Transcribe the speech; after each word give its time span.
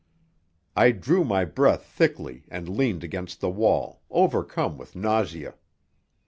I 0.75 0.93
drew 0.93 1.23
my 1.23 1.45
breath 1.45 1.83
thickly 1.83 2.45
and 2.49 2.67
leaned 2.67 3.03
against 3.03 3.39
the 3.39 3.51
wall, 3.51 4.01
overcome 4.09 4.75
with 4.79 4.95
nausea. 4.95 5.53